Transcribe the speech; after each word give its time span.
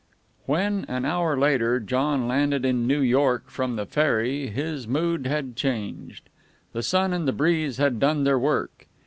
When, 0.47 0.85
an 0.87 1.05
hour 1.05 1.37
later, 1.37 1.79
John 1.79 2.27
landed 2.27 2.65
in 2.65 2.87
New 2.87 3.01
York 3.01 3.51
from 3.51 3.75
the 3.75 3.85
ferry, 3.85 4.47
his 4.47 4.87
mood 4.87 5.27
had 5.27 5.55
changed. 5.55 6.27
The 6.73 6.81
sun 6.81 7.13
and 7.13 7.27
the 7.27 7.31
breeze 7.33 7.77
had 7.77 7.99
done 7.99 8.23
their 8.23 8.39
work. 8.39 8.87